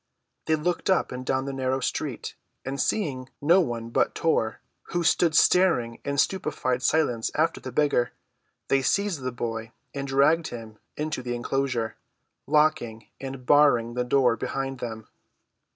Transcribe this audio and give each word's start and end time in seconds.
They 0.47 0.55
looked 0.55 0.89
up 0.89 1.11
and 1.11 1.23
down 1.23 1.45
the 1.45 1.53
narrow 1.53 1.79
street, 1.79 2.33
and 2.65 2.81
seeing 2.81 3.29
no 3.39 3.59
one 3.61 3.91
but 3.91 4.15
Tor, 4.15 4.59
who 4.85 5.03
stood 5.03 5.35
staring 5.35 5.99
in 6.03 6.17
stupefied 6.17 6.81
silence 6.81 7.29
after 7.35 7.61
the 7.61 7.71
beggar, 7.71 8.11
they 8.67 8.81
seized 8.81 9.21
the 9.21 9.31
boy 9.31 9.73
and 9.93 10.07
dragged 10.07 10.47
him 10.47 10.79
into 10.97 11.21
the 11.21 11.35
enclosure, 11.35 11.97
locking 12.47 13.09
and 13.19 13.45
barring 13.45 13.93
the 13.93 14.03
door 14.03 14.35
behind 14.35 14.79
them. 14.79 15.07